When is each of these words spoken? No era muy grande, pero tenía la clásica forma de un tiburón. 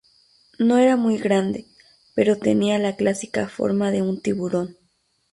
No 0.57 0.79
era 0.79 0.95
muy 0.95 1.19
grande, 1.19 1.67
pero 2.15 2.39
tenía 2.39 2.79
la 2.79 2.95
clásica 2.95 3.47
forma 3.47 3.91
de 3.91 4.01
un 4.01 4.19
tiburón. 4.19 4.75